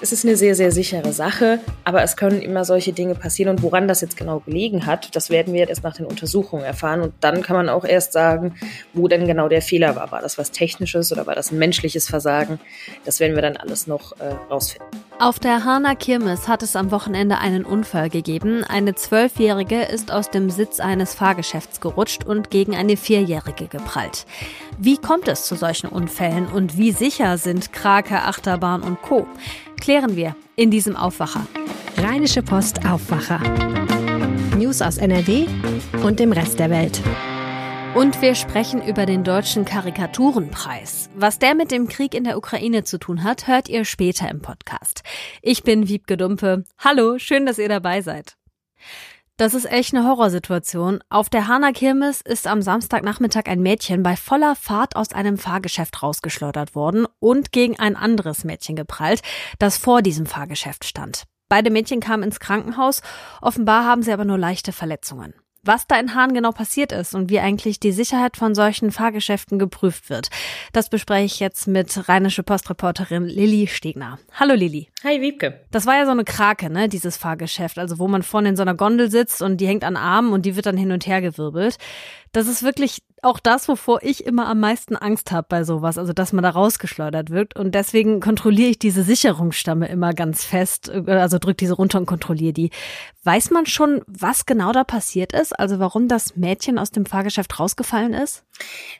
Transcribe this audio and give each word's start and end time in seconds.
es 0.00 0.12
ist 0.12 0.24
eine 0.24 0.36
sehr, 0.36 0.54
sehr 0.54 0.72
sichere 0.72 1.12
Sache, 1.12 1.60
aber 1.84 2.02
es 2.02 2.16
können 2.16 2.40
immer 2.40 2.64
solche 2.64 2.92
Dinge 2.92 3.14
passieren. 3.14 3.50
Und 3.50 3.62
woran 3.62 3.88
das 3.88 4.00
jetzt 4.00 4.16
genau 4.16 4.40
gelegen 4.40 4.86
hat, 4.86 5.14
das 5.16 5.30
werden 5.30 5.54
wir 5.54 5.68
erst 5.68 5.82
nach 5.82 5.96
den 5.96 6.06
Untersuchungen 6.06 6.64
erfahren. 6.64 7.00
Und 7.00 7.14
dann 7.20 7.42
kann 7.42 7.56
man 7.56 7.68
auch 7.68 7.84
erst 7.84 8.12
sagen, 8.12 8.54
wo 8.92 9.08
denn 9.08 9.26
genau 9.26 9.48
der 9.48 9.62
Fehler 9.62 9.96
war. 9.96 10.12
War 10.12 10.22
das 10.22 10.38
was 10.38 10.50
Technisches 10.50 11.12
oder 11.12 11.26
war 11.26 11.34
das 11.34 11.50
ein 11.50 11.58
menschliches 11.58 12.08
Versagen? 12.08 12.60
Das 13.04 13.20
werden 13.20 13.34
wir 13.34 13.42
dann 13.42 13.56
alles 13.56 13.86
noch 13.86 14.12
äh, 14.20 14.34
rausfinden. 14.50 15.07
Auf 15.20 15.40
der 15.40 15.64
Hana 15.64 15.96
Kirmes 15.96 16.46
hat 16.46 16.62
es 16.62 16.76
am 16.76 16.92
Wochenende 16.92 17.38
einen 17.38 17.64
Unfall 17.64 18.08
gegeben. 18.08 18.62
Eine 18.62 18.94
Zwölfjährige 18.94 19.82
ist 19.82 20.12
aus 20.12 20.30
dem 20.30 20.48
Sitz 20.48 20.78
eines 20.78 21.14
Fahrgeschäfts 21.14 21.80
gerutscht 21.80 22.24
und 22.24 22.50
gegen 22.50 22.76
eine 22.76 22.96
Vierjährige 22.96 23.66
geprallt. 23.66 24.26
Wie 24.78 24.96
kommt 24.96 25.26
es 25.26 25.44
zu 25.44 25.56
solchen 25.56 25.88
Unfällen 25.88 26.46
und 26.46 26.78
wie 26.78 26.92
sicher 26.92 27.36
sind 27.36 27.72
Krake, 27.72 28.22
Achterbahn 28.22 28.82
und 28.82 29.02
Co.? 29.02 29.26
Klären 29.80 30.14
wir 30.14 30.36
in 30.54 30.70
diesem 30.70 30.94
Aufwacher. 30.94 31.44
Rheinische 31.96 32.44
Post 32.44 32.86
Aufwacher. 32.86 33.40
News 34.56 34.80
aus 34.80 34.98
NRW 34.98 35.46
und 36.04 36.20
dem 36.20 36.30
Rest 36.30 36.60
der 36.60 36.70
Welt. 36.70 37.02
Und 37.98 38.22
wir 38.22 38.36
sprechen 38.36 38.80
über 38.80 39.06
den 39.06 39.24
deutschen 39.24 39.64
Karikaturenpreis. 39.64 41.10
Was 41.16 41.40
der 41.40 41.56
mit 41.56 41.72
dem 41.72 41.88
Krieg 41.88 42.14
in 42.14 42.22
der 42.22 42.38
Ukraine 42.38 42.84
zu 42.84 42.96
tun 42.96 43.24
hat, 43.24 43.48
hört 43.48 43.68
ihr 43.68 43.84
später 43.84 44.30
im 44.30 44.40
Podcast. 44.40 45.02
Ich 45.42 45.64
bin 45.64 45.88
Wiebke 45.88 46.16
Dumpe. 46.16 46.62
Hallo, 46.78 47.18
schön, 47.18 47.44
dass 47.44 47.58
ihr 47.58 47.68
dabei 47.68 48.00
seid. 48.00 48.36
Das 49.36 49.52
ist 49.52 49.64
echt 49.64 49.92
eine 49.92 50.06
Horrorsituation. 50.06 51.00
Auf 51.08 51.28
der 51.28 51.48
Hana 51.48 51.72
Kirmes 51.72 52.20
ist 52.20 52.46
am 52.46 52.62
Samstagnachmittag 52.62 53.46
ein 53.46 53.62
Mädchen 53.62 54.04
bei 54.04 54.14
voller 54.14 54.54
Fahrt 54.54 54.94
aus 54.94 55.12
einem 55.12 55.36
Fahrgeschäft 55.36 56.00
rausgeschleudert 56.00 56.76
worden 56.76 57.04
und 57.18 57.50
gegen 57.50 57.80
ein 57.80 57.96
anderes 57.96 58.44
Mädchen 58.44 58.76
geprallt, 58.76 59.22
das 59.58 59.76
vor 59.76 60.02
diesem 60.02 60.26
Fahrgeschäft 60.26 60.84
stand. 60.84 61.24
Beide 61.48 61.70
Mädchen 61.70 61.98
kamen 61.98 62.22
ins 62.22 62.38
Krankenhaus, 62.38 63.02
offenbar 63.42 63.84
haben 63.84 64.04
sie 64.04 64.12
aber 64.12 64.24
nur 64.24 64.38
leichte 64.38 64.70
Verletzungen 64.70 65.34
was 65.68 65.86
da 65.86 66.00
in 66.00 66.14
Hahn 66.14 66.32
genau 66.32 66.50
passiert 66.50 66.92
ist 66.92 67.14
und 67.14 67.28
wie 67.30 67.38
eigentlich 67.38 67.78
die 67.78 67.92
Sicherheit 67.92 68.38
von 68.38 68.54
solchen 68.54 68.90
Fahrgeschäften 68.90 69.58
geprüft 69.58 70.08
wird. 70.08 70.30
Das 70.72 70.88
bespreche 70.88 71.26
ich 71.26 71.40
jetzt 71.40 71.68
mit 71.68 72.08
rheinische 72.08 72.42
Postreporterin 72.42 73.24
Lilly 73.26 73.66
Stegner. 73.66 74.18
Hallo 74.32 74.54
Lilly. 74.54 74.88
Hi 75.04 75.20
Wiebke. 75.20 75.60
Das 75.70 75.84
war 75.84 75.96
ja 75.96 76.06
so 76.06 76.10
eine 76.10 76.24
Krake, 76.24 76.70
ne, 76.70 76.88
dieses 76.88 77.18
Fahrgeschäft, 77.18 77.78
also 77.78 77.98
wo 77.98 78.08
man 78.08 78.22
vorne 78.22 78.48
in 78.48 78.56
so 78.56 78.62
einer 78.62 78.74
Gondel 78.74 79.10
sitzt 79.10 79.42
und 79.42 79.58
die 79.58 79.66
hängt 79.66 79.84
an 79.84 79.98
Armen 79.98 80.32
und 80.32 80.46
die 80.46 80.56
wird 80.56 80.64
dann 80.64 80.78
hin 80.78 80.90
und 80.90 81.06
her 81.06 81.20
gewirbelt. 81.20 81.76
Das 82.32 82.48
ist 82.48 82.62
wirklich 82.62 83.02
auch 83.22 83.40
das, 83.40 83.68
wovor 83.68 84.02
ich 84.02 84.26
immer 84.26 84.46
am 84.46 84.60
meisten 84.60 84.96
Angst 84.96 85.30
habe 85.32 85.46
bei 85.48 85.64
sowas, 85.64 85.98
also 85.98 86.12
dass 86.12 86.32
man 86.32 86.42
da 86.42 86.50
rausgeschleudert 86.50 87.30
wird. 87.30 87.56
Und 87.56 87.74
deswegen 87.74 88.20
kontrolliere 88.20 88.70
ich 88.70 88.78
diese 88.78 89.02
Sicherungsstamme 89.02 89.88
immer 89.88 90.12
ganz 90.12 90.44
fest, 90.44 90.90
also 90.90 91.38
drück 91.38 91.58
diese 91.58 91.74
runter 91.74 91.98
und 91.98 92.06
kontrolliere 92.06 92.52
die. 92.52 92.70
Weiß 93.24 93.50
man 93.50 93.66
schon, 93.66 94.02
was 94.06 94.46
genau 94.46 94.72
da 94.72 94.84
passiert 94.84 95.32
ist? 95.32 95.58
Also 95.58 95.78
warum 95.78 96.08
das 96.08 96.36
Mädchen 96.36 96.78
aus 96.78 96.90
dem 96.90 97.06
Fahrgeschäft 97.06 97.58
rausgefallen 97.58 98.14
ist? 98.14 98.44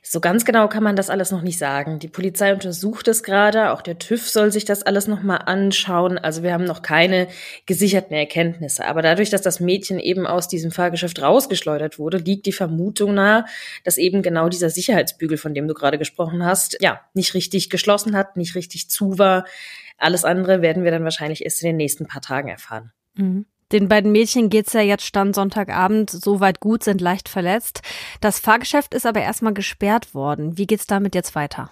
So 0.03 0.21
ganz 0.21 0.45
genau 0.45 0.69
kann 0.69 0.83
man 0.83 0.97
das 0.97 1.11
alles 1.11 1.31
noch 1.31 1.43
nicht 1.43 1.59
sagen. 1.59 1.99
Die 1.99 2.09
Polizei 2.09 2.53
untersucht 2.53 3.09
es 3.09 3.23
gerade, 3.23 3.73
auch 3.73 3.83
der 3.83 3.99
TÜV 3.99 4.29
soll 4.29 4.53
sich 4.53 4.65
das 4.65 4.83
alles 4.83 5.09
nochmal 5.09 5.43
anschauen. 5.47 6.19
Also 6.19 6.43
wir 6.43 6.53
haben 6.53 6.65
noch 6.65 6.83
keine 6.83 7.29
gesicherten 7.67 8.17
Erkenntnisse. 8.17 8.87
Aber 8.87 9.03
dadurch, 9.03 9.31
dass 9.31 9.43
das 9.43 9.61
Mädchen 9.61 9.99
eben 9.99 10.27
aus 10.27 10.49
diesem 10.49 10.71
Fahrgeschäft 10.71 11.21
rausgeschleudert 11.21 11.99
wurde, 11.99 12.19
liegt 12.19 12.47
die 12.47 12.53
Vermutung 12.53 13.15
nahe, 13.15 13.45
dass 13.85 13.97
eben 13.97 14.08
eben 14.09 14.23
genau 14.23 14.49
dieser 14.49 14.71
Sicherheitsbügel, 14.71 15.39
von 15.39 15.55
dem 15.55 15.69
du 15.69 15.75
gerade 15.75 15.99
gesprochen 15.99 16.45
hast, 16.45 16.79
ja, 16.81 17.01
nicht 17.15 17.35
richtig 17.35 17.71
geschlossen 17.71 18.17
hat, 18.17 18.37
nicht 18.37 18.55
richtig 18.55 18.91
zu 18.91 19.19
war. 19.19 19.45
Alles 19.99 20.25
andere 20.25 20.63
werden 20.63 20.85
wir 20.85 20.91
dann 20.91 21.05
wahrscheinlich 21.05 21.45
erst 21.45 21.63
in 21.63 21.69
den 21.69 21.77
nächsten 21.77 22.07
paar 22.07 22.23
Tagen 22.23 22.49
erfahren. 22.49 22.93
Mhm. 23.15 23.47
Den 23.71 23.89
beiden 23.89 24.13
Mädchen 24.13 24.49
geht's 24.49 24.73
ja 24.73 24.81
jetzt 24.81 25.05
Stand 25.05 25.35
Sonntagabend 25.35 26.09
soweit 26.09 26.59
gut, 26.59 26.83
sind 26.83 27.03
leicht 27.03 27.29
verletzt. 27.29 27.83
Das 28.23 28.41
Fahrgeschäft 28.41 28.95
ist 28.95 29.05
aber 29.05 29.21
erstmal 29.21 29.53
gesperrt 29.53 30.15
worden. 30.15 30.57
Wie 30.57 30.67
geht's 30.67 30.87
damit 30.87 31.15
jetzt 31.15 31.35
weiter? 31.35 31.71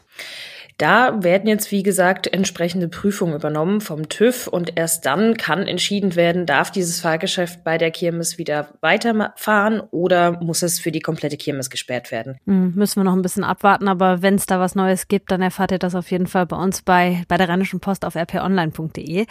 Da 0.79 1.23
werden 1.23 1.49
jetzt, 1.49 1.71
wie 1.71 1.83
gesagt, 1.83 2.27
entsprechende 2.27 2.89
Prüfungen 2.89 3.35
übernommen 3.35 3.81
vom 3.81 4.11
TÜV 4.11 4.47
und 4.47 4.77
erst 4.77 5.07
dann 5.07 5.39
kann 5.39 5.67
entschieden 5.67 6.17
werden, 6.17 6.45
darf 6.45 6.71
dieses 6.71 7.01
Fahrgeschäft 7.01 7.65
bei 7.65 7.79
der 7.79 7.91
Kirmes 7.91 8.37
wieder 8.37 8.69
weiterfahren 8.83 9.81
oder 9.91 10.33
muss 10.43 10.63
es 10.63 10.79
für 10.79 10.93
die 10.93 11.01
komplette 11.01 11.39
Kirmes 11.39 11.71
gesperrt 11.71 12.11
werden. 12.11 12.37
Hm, 12.45 12.75
müssen 12.75 13.01
wir 13.01 13.05
noch 13.05 13.15
ein 13.15 13.23
bisschen 13.23 13.45
abwarten, 13.45 13.89
aber 13.89 14.21
wenn 14.21 14.35
es 14.35 14.45
da 14.45 14.61
was 14.61 14.75
Neues 14.75 15.09
gibt, 15.09 15.31
dann 15.31 15.41
erfahrt 15.41 15.73
ihr 15.73 15.79
das 15.79 15.95
auf 15.95 16.11
jeden 16.11 16.27
Fall 16.27 16.45
bei 16.45 16.57
uns 16.57 16.83
bei, 16.83 17.23
bei 17.27 17.39
der 17.39 17.49
Rheinischen 17.49 17.81
Post 17.81 18.05
auf 18.05 18.15
rponline.de. 18.15 19.27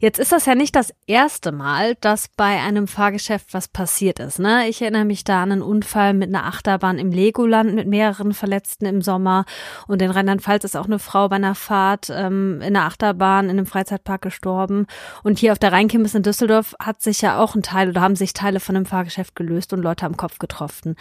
Jetzt 0.00 0.18
ist 0.18 0.32
das 0.32 0.44
ja 0.44 0.54
nicht 0.54 0.76
das 0.76 0.92
erste 1.06 1.50
Mal, 1.50 1.94
dass 2.02 2.28
bei 2.36 2.60
einem 2.60 2.86
Fahrgeschäft 2.86 3.54
was 3.54 3.68
passiert 3.68 4.18
ist. 4.18 4.38
Ne? 4.38 4.68
Ich 4.68 4.82
erinnere 4.82 5.06
mich 5.06 5.24
da 5.24 5.42
an 5.42 5.52
einen 5.52 5.62
Unfall 5.62 6.12
mit 6.12 6.28
einer 6.28 6.44
Achterbahn 6.44 6.98
im 6.98 7.10
Legoland 7.10 7.74
mit 7.74 7.88
mehreren 7.88 8.34
Verletzten 8.34 8.84
im 8.84 9.00
Sommer 9.00 9.46
und 9.86 10.02
in 10.02 10.10
Rheinland-Pfalz 10.10 10.64
ist 10.64 10.76
auch 10.76 10.89
eine 10.90 10.98
Frau 10.98 11.28
bei 11.28 11.36
einer 11.36 11.54
Fahrt 11.54 12.10
ähm, 12.10 12.60
in 12.60 12.74
der 12.74 12.84
Achterbahn 12.84 13.46
in 13.46 13.52
einem 13.52 13.66
Freizeitpark 13.66 14.22
gestorben. 14.22 14.86
Und 15.22 15.38
hier 15.38 15.52
auf 15.52 15.58
der 15.58 15.72
Rheinkirmes 15.72 16.14
in 16.14 16.22
Düsseldorf 16.22 16.74
hat 16.78 17.02
sich 17.02 17.20
ja 17.22 17.38
auch 17.38 17.54
ein 17.54 17.62
Teil 17.62 17.90
oder 17.90 18.00
haben 18.00 18.16
sich 18.16 18.32
Teile 18.32 18.60
von 18.60 18.76
einem 18.76 18.86
Fahrgeschäft 18.86 19.34
gelöst 19.36 19.72
und 19.72 19.82
Leute 19.82 20.06
am 20.06 20.16
Kopf 20.16 20.38
getroffen. 20.38 20.96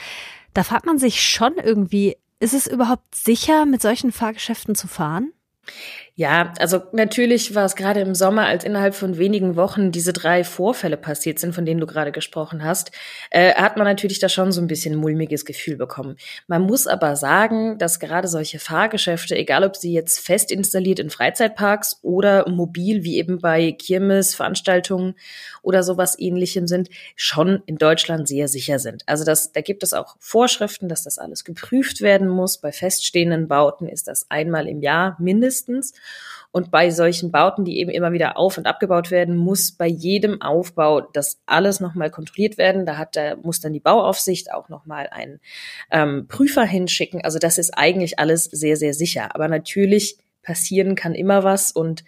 Da 0.54 0.64
fragt 0.64 0.86
man 0.86 0.98
sich 0.98 1.22
schon 1.22 1.54
irgendwie, 1.62 2.18
ist 2.40 2.54
es 2.54 2.68
überhaupt 2.68 3.16
sicher, 3.16 3.66
mit 3.66 3.82
solchen 3.82 4.12
Fahrgeschäften 4.12 4.76
zu 4.76 4.88
fahren? 4.88 5.32
Ja, 6.20 6.52
also 6.60 6.82
natürlich 6.92 7.56
war 7.56 7.64
es 7.64 7.78
gerade 7.78 8.02
im 8.02 8.14
Sommer, 8.14 8.46
als 8.46 8.66
innerhalb 8.66 8.94
von 8.94 9.18
wenigen 9.18 9.56
Wochen 9.56 9.94
diese 9.94 10.12
drei 10.12 10.44
Vorfälle 10.44 10.98
passiert 10.98 11.40
sind, 11.40 11.56
von 11.56 11.66
denen 11.66 11.80
du 11.80 11.88
gerade 11.88 12.12
gesprochen 12.12 12.62
hast, 12.62 12.92
äh, 13.32 13.54
hat 13.54 13.78
man 13.78 13.88
natürlich 13.88 14.20
da 14.20 14.28
schon 14.28 14.52
so 14.52 14.60
ein 14.60 14.68
bisschen 14.68 14.96
mulmiges 14.96 15.46
Gefühl 15.46 15.78
bekommen. 15.78 16.18
Man 16.48 16.64
muss 16.64 16.88
aber 16.88 17.16
sagen, 17.16 17.78
dass 17.78 18.02
gerade 18.02 18.28
solche 18.28 18.60
Fahrgeschäfte, 18.60 19.38
egal 19.38 19.64
ob 19.64 19.78
sie 19.78 19.94
jetzt 19.94 20.20
fest 20.20 20.52
installiert 20.52 21.00
in 21.00 21.10
Freizeitparks 21.10 22.00
oder 22.02 22.50
mobil, 22.50 23.06
wie 23.06 23.18
eben 23.18 23.40
bei 23.40 23.72
Kirmes, 23.72 24.36
Veranstaltungen 24.36 25.16
oder 25.70 25.84
sowas 25.84 26.18
ähnlichem 26.18 26.68
sind, 26.68 26.90
schon 27.16 27.62
in 27.68 27.78
Deutschland 27.78 28.28
sehr 28.28 28.48
sicher 28.48 28.80
sind. 28.80 29.04
Also 29.06 29.24
das, 29.24 29.52
da 29.52 29.62
gibt 29.62 29.84
es 29.84 29.94
auch 29.94 30.16
Vorschriften, 30.20 30.90
dass 30.90 31.04
das 31.04 31.20
alles 31.20 31.44
geprüft 31.44 32.02
werden 32.02 32.28
muss. 32.28 32.58
Bei 32.58 32.72
feststehenden 32.72 33.48
Bauten 33.48 33.88
ist 33.88 34.08
das 34.08 34.26
einmal 34.32 34.68
im 34.68 34.82
Jahr 34.82 35.16
mindestens. 35.20 35.94
Und 36.52 36.72
bei 36.72 36.90
solchen 36.90 37.32
Bauten, 37.32 37.64
die 37.64 37.78
eben 37.78 37.92
immer 37.92 38.12
wieder 38.12 38.36
auf- 38.36 38.58
und 38.58 38.66
abgebaut 38.66 39.12
werden, 39.12 39.38
muss 39.38 39.72
bei 39.72 39.86
jedem 39.86 40.42
Aufbau 40.42 41.02
das 41.02 41.40
alles 41.46 41.80
nochmal 41.80 42.10
kontrolliert 42.10 42.58
werden. 42.58 42.88
Da 42.88 42.98
hat, 42.98 43.16
da 43.16 43.36
muss 43.36 43.60
dann 43.60 43.74
die 43.74 43.80
Bauaufsicht 43.80 44.52
auch 44.52 44.68
nochmal 44.70 45.08
einen 45.12 45.40
ähm, 45.92 46.26
Prüfer 46.28 46.66
hinschicken. 46.66 47.24
Also 47.24 47.38
das 47.38 47.60
ist 47.60 47.78
eigentlich 47.78 48.18
alles 48.18 48.46
sehr, 48.46 48.78
sehr 48.78 48.96
sicher. 48.96 49.36
Aber 49.36 49.48
natürlich 49.48 50.18
passieren 50.42 50.96
kann 50.96 51.14
immer 51.14 51.44
was 51.44 51.72
und 51.72 52.04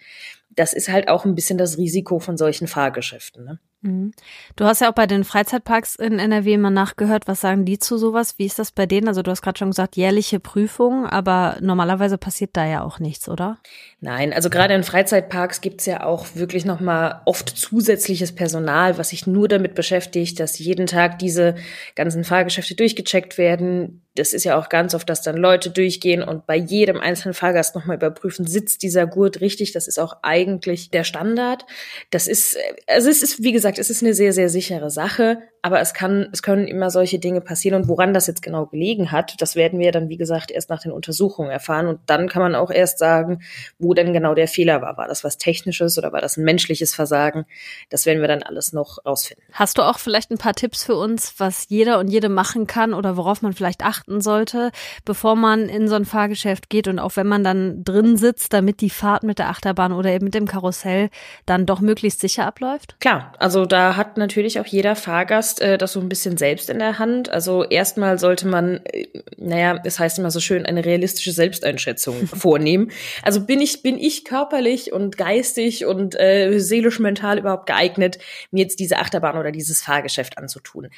das 0.56 0.72
ist 0.72 0.88
halt 0.88 1.08
auch 1.08 1.24
ein 1.24 1.34
bisschen 1.34 1.58
das 1.58 1.78
Risiko 1.78 2.18
von 2.18 2.36
solchen 2.36 2.66
Fahrgeschäften. 2.66 3.44
Ne? 3.44 3.58
Mhm. 3.82 4.12
Du 4.54 4.64
hast 4.64 4.80
ja 4.80 4.90
auch 4.90 4.94
bei 4.94 5.06
den 5.06 5.24
Freizeitparks 5.24 5.96
in 5.96 6.18
NRW 6.18 6.56
mal 6.56 6.70
nachgehört. 6.70 7.26
Was 7.26 7.40
sagen 7.40 7.64
die 7.64 7.78
zu 7.78 7.96
sowas? 7.98 8.38
Wie 8.38 8.46
ist 8.46 8.58
das 8.58 8.70
bei 8.70 8.86
denen? 8.86 9.08
Also 9.08 9.22
du 9.22 9.30
hast 9.30 9.42
gerade 9.42 9.58
schon 9.58 9.70
gesagt, 9.70 9.96
jährliche 9.96 10.40
Prüfungen, 10.40 11.06
aber 11.06 11.56
normalerweise 11.60 12.18
passiert 12.18 12.50
da 12.52 12.66
ja 12.66 12.82
auch 12.82 12.98
nichts, 12.98 13.28
oder? 13.28 13.58
Nein, 14.00 14.32
also 14.32 14.50
gerade 14.50 14.74
in 14.74 14.84
Freizeitparks 14.84 15.60
gibt's 15.60 15.86
ja 15.86 16.04
auch 16.04 16.26
wirklich 16.34 16.64
nochmal 16.64 17.22
oft 17.24 17.48
zusätzliches 17.48 18.32
Personal, 18.32 18.98
was 18.98 19.08
sich 19.08 19.26
nur 19.26 19.48
damit 19.48 19.74
beschäftigt, 19.74 20.38
dass 20.38 20.58
jeden 20.58 20.86
Tag 20.86 21.18
diese 21.18 21.56
ganzen 21.96 22.24
Fahrgeschäfte 22.24 22.74
durchgecheckt 22.74 23.38
werden, 23.38 24.01
das 24.14 24.34
ist 24.34 24.44
ja 24.44 24.58
auch 24.58 24.68
ganz 24.68 24.94
oft, 24.94 25.08
dass 25.08 25.22
dann 25.22 25.36
Leute 25.36 25.70
durchgehen 25.70 26.22
und 26.22 26.46
bei 26.46 26.56
jedem 26.56 27.00
einzelnen 27.00 27.32
Fahrgast 27.32 27.74
nochmal 27.74 27.96
überprüfen, 27.96 28.46
sitzt 28.46 28.82
dieser 28.82 29.06
Gurt 29.06 29.40
richtig? 29.40 29.72
Das 29.72 29.88
ist 29.88 29.98
auch 29.98 30.18
eigentlich 30.22 30.90
der 30.90 31.04
Standard. 31.04 31.64
Das 32.10 32.26
ist, 32.26 32.58
also 32.86 33.08
es 33.08 33.22
ist, 33.22 33.42
wie 33.42 33.52
gesagt, 33.52 33.78
es 33.78 33.88
ist 33.88 34.02
eine 34.02 34.12
sehr, 34.12 34.32
sehr 34.32 34.50
sichere 34.50 34.90
Sache, 34.90 35.38
aber 35.62 35.80
es 35.80 35.94
kann, 35.94 36.28
es 36.32 36.42
können 36.42 36.66
immer 36.66 36.90
solche 36.90 37.20
Dinge 37.20 37.40
passieren 37.40 37.80
und 37.80 37.88
woran 37.88 38.12
das 38.12 38.26
jetzt 38.26 38.42
genau 38.42 38.66
gelegen 38.66 39.12
hat, 39.12 39.40
das 39.40 39.54
werden 39.54 39.78
wir 39.78 39.92
dann, 39.92 40.08
wie 40.08 40.16
gesagt, 40.16 40.50
erst 40.50 40.70
nach 40.70 40.82
den 40.82 40.90
Untersuchungen 40.90 41.50
erfahren 41.50 41.86
und 41.86 42.00
dann 42.06 42.28
kann 42.28 42.42
man 42.42 42.56
auch 42.56 42.70
erst 42.70 42.98
sagen, 42.98 43.42
wo 43.78 43.94
denn 43.94 44.12
genau 44.12 44.34
der 44.34 44.48
Fehler 44.48 44.82
war. 44.82 44.96
War 44.96 45.06
das 45.06 45.22
was 45.22 45.38
Technisches 45.38 45.96
oder 45.98 46.12
war 46.12 46.20
das 46.20 46.36
ein 46.36 46.44
menschliches 46.44 46.94
Versagen? 46.94 47.46
Das 47.90 48.06
werden 48.06 48.20
wir 48.20 48.28
dann 48.28 48.42
alles 48.42 48.72
noch 48.72 49.06
rausfinden. 49.06 49.44
Hast 49.52 49.78
du 49.78 49.82
auch 49.82 50.00
vielleicht 50.00 50.32
ein 50.32 50.38
paar 50.38 50.54
Tipps 50.54 50.82
für 50.82 50.96
uns, 50.96 51.34
was 51.38 51.66
jeder 51.68 52.00
und 52.00 52.08
jede 52.08 52.28
machen 52.28 52.66
kann 52.66 52.92
oder 52.92 53.16
worauf 53.16 53.40
man 53.40 53.52
vielleicht 53.52 53.84
achten 53.84 54.01
beachten 54.02 54.20
sollte, 54.20 54.70
bevor 55.04 55.36
man 55.36 55.68
in 55.68 55.88
so 55.88 55.94
ein 55.94 56.04
Fahrgeschäft 56.04 56.68
geht 56.68 56.88
und 56.88 56.98
auch 56.98 57.16
wenn 57.16 57.26
man 57.26 57.44
dann 57.44 57.84
drin 57.84 58.16
sitzt, 58.16 58.52
damit 58.52 58.80
die 58.80 58.90
Fahrt 58.90 59.22
mit 59.22 59.38
der 59.38 59.48
Achterbahn 59.48 59.92
oder 59.92 60.10
eben 60.10 60.24
mit 60.24 60.34
dem 60.34 60.46
Karussell 60.46 61.10
dann 61.46 61.66
doch 61.66 61.80
möglichst 61.80 62.20
sicher 62.20 62.46
abläuft? 62.46 62.96
Klar, 63.00 63.32
also 63.38 63.66
da 63.66 63.96
hat 63.96 64.16
natürlich 64.16 64.60
auch 64.60 64.66
jeder 64.66 64.96
Fahrgast 64.96 65.60
äh, 65.60 65.78
das 65.78 65.92
so 65.92 66.00
ein 66.00 66.08
bisschen 66.08 66.36
selbst 66.36 66.70
in 66.70 66.78
der 66.78 66.98
Hand. 66.98 67.30
Also 67.30 67.64
erstmal 67.64 68.18
sollte 68.18 68.46
man, 68.46 68.80
äh, 68.84 69.06
naja, 69.36 69.80
es 69.84 69.98
heißt 69.98 70.18
immer 70.18 70.30
so 70.30 70.40
schön, 70.40 70.66
eine 70.66 70.84
realistische 70.84 71.32
Selbsteinschätzung 71.32 72.26
vornehmen. 72.26 72.90
Also 73.22 73.40
bin 73.44 73.60
ich, 73.60 73.82
bin 73.82 73.98
ich 73.98 74.24
körperlich 74.24 74.92
und 74.92 75.16
geistig 75.16 75.86
und 75.86 76.18
äh, 76.18 76.58
seelisch 76.58 76.98
mental 76.98 77.38
überhaupt 77.38 77.66
geeignet, 77.66 78.18
mir 78.50 78.62
jetzt 78.62 78.80
diese 78.80 78.98
Achterbahn 78.98 79.36
oder 79.36 79.52
dieses 79.52 79.82
Fahrgeschäft 79.82 80.38
anzutun? 80.38 80.88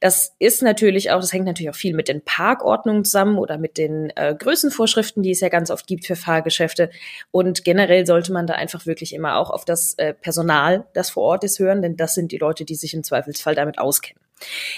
Das 0.00 0.34
ist 0.38 0.62
natürlich 0.62 1.10
auch, 1.10 1.20
das 1.20 1.32
hängt 1.32 1.46
natürlich 1.46 1.70
auch 1.70 1.76
viel 1.76 1.94
mit 1.94 2.08
den 2.08 2.22
Parkordnungen 2.52 3.04
zusammen 3.04 3.38
oder 3.38 3.56
mit 3.56 3.78
den 3.78 4.10
äh, 4.14 4.34
Größenvorschriften, 4.38 5.22
die 5.22 5.30
es 5.30 5.40
ja 5.40 5.48
ganz 5.48 5.70
oft 5.70 5.86
gibt 5.86 6.06
für 6.06 6.16
Fahrgeschäfte. 6.16 6.90
Und 7.30 7.64
generell 7.64 8.06
sollte 8.06 8.32
man 8.32 8.46
da 8.46 8.54
einfach 8.54 8.84
wirklich 8.84 9.14
immer 9.14 9.36
auch 9.36 9.50
auf 9.50 9.64
das 9.64 9.94
äh, 9.94 10.12
Personal, 10.12 10.84
das 10.92 11.10
vor 11.10 11.22
Ort 11.22 11.44
ist, 11.44 11.58
hören, 11.58 11.80
denn 11.80 11.96
das 11.96 12.14
sind 12.14 12.30
die 12.30 12.38
Leute, 12.38 12.64
die 12.64 12.74
sich 12.74 12.92
im 12.92 13.04
Zweifelsfall 13.04 13.54
damit 13.54 13.78
auskennen. 13.78 14.20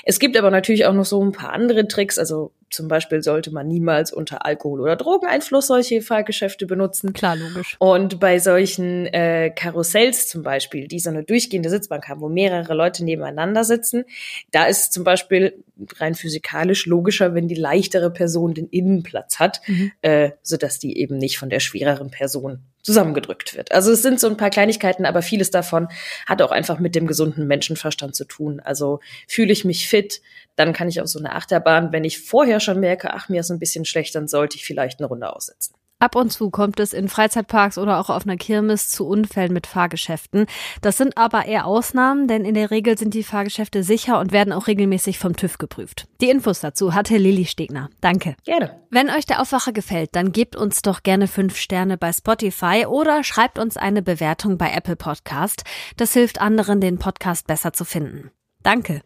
Es 0.05 0.19
gibt 0.19 0.37
aber 0.37 0.51
natürlich 0.51 0.87
auch 0.87 0.93
noch 0.93 1.05
so 1.05 1.23
ein 1.23 1.33
paar 1.33 1.53
andere 1.53 1.89
Tricks. 1.89 2.19
Also 2.19 2.53
zum 2.71 2.89
Beispiel 2.89 3.23
sollte 3.23 3.51
man 3.53 3.69
niemals 3.69 4.13
unter 4.13 4.45
Alkohol- 4.45 4.81
oder 4.81 4.97
Drogeneinfluss 4.97 5.69
solche 5.69 6.03
Fahrgeschäfte 6.03 6.67
benutzen. 6.67 7.13
Klar, 7.13 7.37
logisch. 7.37 7.77
Und 7.79 8.21
bei 8.21 8.39
solchen 8.39 9.07
äh, 9.07 9.51
Karussells 9.55 10.29
zum 10.29 10.43
Beispiel, 10.43 10.89
die 10.89 10.99
so 10.99 11.11
eine 11.11 11.23
durchgehende 11.23 11.71
Sitzbank 11.71 12.09
haben, 12.09 12.21
wo 12.21 12.29
mehrere 12.29 12.75
Leute 12.75 13.05
nebeneinander 13.05 13.65
sitzen, 13.65 14.05
da 14.51 14.65
ist 14.65 14.93
zum 14.93 15.05
Beispiel 15.05 15.63
rein 15.99 16.15
physikalisch 16.15 16.87
logischer, 16.87 17.35
wenn 17.35 17.49
die 17.49 17.55
leichtere 17.55 18.11
Person 18.11 18.55
den 18.55 18.69
Innenplatz 18.69 19.39
hat, 19.39 19.61
mhm. 19.67 19.93
äh, 20.03 20.31
sodass 20.43 20.79
die 20.79 20.99
eben 20.99 21.19
nicht 21.19 21.39
von 21.39 21.51
der 21.51 21.61
schwereren 21.61 22.11
Person 22.11 22.61
zusammengedrückt 22.85 23.57
wird. 23.57 23.73
Also 23.73 23.91
es 23.91 24.03
sind 24.03 24.21
so 24.21 24.29
ein 24.29 24.37
paar 24.37 24.51
Kleinigkeiten, 24.51 25.07
aber 25.07 25.23
vieles 25.23 25.51
davon 25.51 25.89
hat 26.27 26.43
auch 26.43 26.53
einfach 26.53 26.79
mit 26.79 26.95
dem 26.95 27.07
gesunden 27.07 27.47
Menschenverstand 27.47 28.15
zu 28.15 28.27
tun. 28.27 28.61
Also 28.61 29.01
fühle 29.27 29.53
ich 29.53 29.65
mich 29.65 29.89
fit, 29.89 30.21
dann 30.55 30.73
kann 30.73 30.89
ich 30.89 31.01
auf 31.01 31.09
so 31.09 31.19
eine 31.19 31.35
Achterbahn, 31.35 31.93
wenn 31.93 32.05
ich 32.05 32.21
vorher 32.21 32.61
schon 32.61 32.79
merke, 32.79 33.13
ach, 33.13 33.29
mir 33.29 33.41
ist 33.41 33.51
ein 33.51 33.59
bisschen 33.59 33.87
schlecht, 33.87 34.15
dann 34.15 34.29
sollte 34.29 34.57
ich 34.57 34.65
vielleicht 34.65 35.01
eine 35.01 35.09
Runde 35.09 35.35
aussetzen. 35.35 35.75
Ab 36.01 36.17
und 36.17 36.31
zu 36.31 36.51
kommt 36.51 36.81
es 36.81 36.93
in 36.93 37.09
Freizeitparks 37.09 37.79
oder 37.79 37.99
auch 37.99 38.11
auf 38.11 38.27
einer 38.27 38.37
Kirmes 38.37 38.89
zu 38.89 39.07
Unfällen 39.07 39.53
mit 39.53 39.67
Fahrgeschäften. 39.67 40.47
Das 40.83 40.97
sind 40.97 41.17
aber 41.17 41.47
eher 41.47 41.67
Ausnahmen, 41.67 42.27
denn 42.27 42.45
in 42.45 42.55
der 42.55 42.71
Regel 42.71 42.99
sind 42.99 43.15
die 43.15 43.23
Fahrgeschäfte 43.23 43.83
sicher 43.83 44.19
und 44.19 44.33
werden 44.33 44.53
auch 44.53 44.67
regelmäßig 44.67 45.19
vom 45.19 45.37
TÜV 45.37 45.57
geprüft. 45.59 46.07
Die 46.21 46.31
Infos 46.31 46.61
dazu 46.61 46.95
hatte 46.95 47.17
Lilly 47.17 47.47
Stegner. 47.47 47.91
Danke. 48.01 48.37
Gerne. 48.45 48.79
Wenn 48.91 49.09
euch 49.09 49.25
der 49.25 49.41
Aufwacher 49.41 49.73
gefällt, 49.73 50.11
dann 50.17 50.33
gebt 50.33 50.57
uns 50.57 50.83
doch 50.83 51.03
gerne 51.05 51.29
fünf 51.29 51.57
Sterne 51.57 51.97
bei 51.97 52.13
Spotify 52.13 52.87
oder 52.87 53.25
schreibt 53.25 53.59
uns 53.59 53.77
eine 53.77 54.03
Bewertung 54.03 54.59
bei 54.59 54.73
Apple 54.73 54.97
Podcast. 54.97 55.65
Das 55.97 56.13
hilft 56.13 56.41
anderen, 56.41 56.81
den 56.81 56.99
Podcast 56.99 57.47
besser 57.47 57.73
zu 57.73 57.85
finden. 57.85 58.31
Danke. 58.63 59.03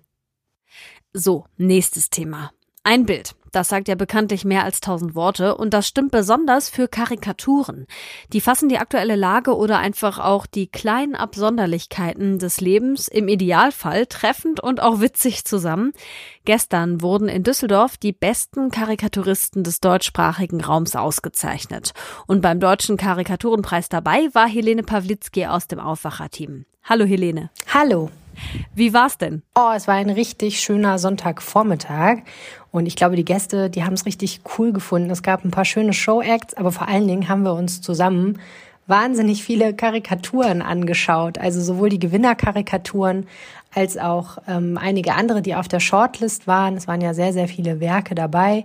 So, 1.13 1.45
nächstes 1.57 2.11
Thema. 2.11 2.51
Ein 2.83 3.07
Bild. 3.07 3.38
Das 3.53 3.69
sagt 3.69 3.89
ja 3.89 3.95
bekanntlich 3.95 4.45
mehr 4.45 4.65
als 4.65 4.81
tausend 4.81 5.15
Worte 5.15 5.57
und 5.57 5.75
das 5.75 5.87
stimmt 5.87 6.11
besonders 6.11 6.69
für 6.69 6.89
Karikaturen. 6.89 7.87
Die 8.33 8.41
fassen 8.41 8.69
die 8.69 8.79
aktuelle 8.79 9.17
Lage 9.17 9.57
oder 9.57 9.79
einfach 9.79 10.19
auch 10.19 10.47
die 10.47 10.67
kleinen 10.67 11.15
Absonderlichkeiten 11.15 12.39
des 12.39 12.61
Lebens 12.61 13.09
im 13.09 13.29
Idealfall 13.29 14.07
treffend 14.07 14.61
und 14.61 14.83
auch 14.83 15.01
witzig 15.01 15.45
zusammen. 15.45 15.93
Gestern 16.45 17.03
wurden 17.03 17.29
in 17.29 17.43
Düsseldorf 17.43 17.97
die 17.97 18.13
besten 18.13 18.71
Karikaturisten 18.71 19.65
des 19.65 19.81
deutschsprachigen 19.81 20.61
Raums 20.61 20.97
ausgezeichnet. 20.97 21.93
Und 22.27 22.41
beim 22.41 22.61
Deutschen 22.61 22.97
Karikaturenpreis 22.97 23.89
dabei 23.89 24.29
war 24.33 24.49
Helene 24.49 24.83
Pawlitzki 24.83 25.47
aus 25.47 25.69
dem 25.69 25.81
Aufwacherteam. 25.81 26.65
Hallo 26.85 27.05
Helene. 27.05 27.51
Hallo. 27.73 28.11
Wie 28.75 28.93
war's 28.93 29.19
denn? 29.19 29.43
Oh, 29.55 29.71
es 29.75 29.89
war 29.89 29.95
ein 29.95 30.11
richtig 30.11 30.61
schöner 30.61 30.99
Sonntagvormittag 30.99 32.19
und 32.71 32.87
ich 32.87 32.97
glaube, 32.97 33.17
die 33.17 33.25
Gäste, 33.25 33.71
die 33.71 33.85
haben 33.85 33.95
es 33.95 34.07
richtig 34.07 34.41
cool 34.59 34.73
gefunden. 34.73 35.11
Es 35.11 35.23
gab 35.23 35.45
ein 35.45 35.51
paar 35.51 35.65
schöne 35.65 35.93
Show-Acts, 35.93 36.55
aber 36.55 36.73
vor 36.73 36.89
allen 36.89 37.09
Dingen 37.09 37.29
haben 37.29 37.43
wir 37.43 37.55
uns 37.55 37.81
zusammen 37.81 38.39
wahnsinnig 38.87 39.45
viele 39.45 39.75
Karikaturen 39.75 40.63
angeschaut. 40.63 41.39
Also 41.39 41.61
sowohl 41.61 41.91
die 41.91 41.99
Gewinnerkarikaturen 41.99 43.27
als 43.75 43.99
auch 43.99 44.39
ähm, 44.49 44.79
einige 44.81 45.15
andere, 45.15 45.43
die 45.43 45.55
auf 45.55 45.69
der 45.69 45.81
Shortlist 45.81 46.47
waren. 46.47 46.77
Es 46.77 46.89
waren 46.89 47.01
ja 47.01 47.15
sehr, 47.15 47.33
sehr 47.33 47.49
viele 47.49 47.81
Werke 47.81 48.15
dabei. 48.15 48.65